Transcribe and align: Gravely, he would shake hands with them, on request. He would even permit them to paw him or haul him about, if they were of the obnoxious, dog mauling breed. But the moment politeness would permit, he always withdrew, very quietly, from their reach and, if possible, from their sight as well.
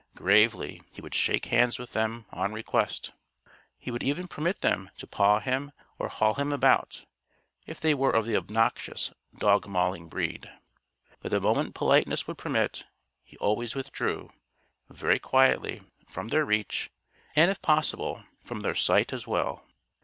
Gravely, 0.15 0.81
he 0.91 0.99
would 0.99 1.13
shake 1.13 1.45
hands 1.45 1.77
with 1.77 1.93
them, 1.93 2.25
on 2.31 2.53
request. 2.53 3.11
He 3.77 3.91
would 3.91 4.01
even 4.01 4.27
permit 4.27 4.61
them 4.61 4.89
to 4.97 5.05
paw 5.05 5.39
him 5.39 5.73
or 5.99 6.07
haul 6.07 6.33
him 6.33 6.51
about, 6.51 7.05
if 7.67 7.79
they 7.79 7.93
were 7.93 8.09
of 8.09 8.25
the 8.25 8.35
obnoxious, 8.35 9.13
dog 9.37 9.67
mauling 9.67 10.09
breed. 10.09 10.51
But 11.19 11.29
the 11.29 11.39
moment 11.39 11.75
politeness 11.75 12.25
would 12.25 12.39
permit, 12.39 12.83
he 13.23 13.37
always 13.37 13.75
withdrew, 13.75 14.31
very 14.89 15.19
quietly, 15.19 15.83
from 16.09 16.29
their 16.29 16.45
reach 16.45 16.89
and, 17.35 17.51
if 17.51 17.61
possible, 17.61 18.23
from 18.43 18.61
their 18.61 18.73
sight 18.73 19.13
as 19.13 19.27
well. 19.27 19.63